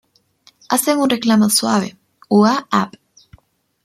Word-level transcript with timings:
Hacen 0.69 0.97
un 0.97 1.11
reclamo 1.11 1.47
suave: 1.51 1.95
"ua-ap". 2.27 2.95